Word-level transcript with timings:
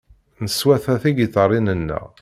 Neswata 0.43 0.93
tigiṭarin-nneɣ. 1.01 2.07